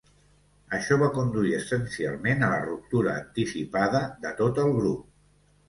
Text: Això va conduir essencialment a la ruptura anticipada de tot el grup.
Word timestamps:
Això 0.77 0.95
va 1.01 1.09
conduir 1.17 1.51
essencialment 1.57 2.47
a 2.47 2.51
la 2.55 2.59
ruptura 2.65 3.15
anticipada 3.27 4.05
de 4.27 4.35
tot 4.43 4.67
el 4.67 4.77
grup. 4.83 5.09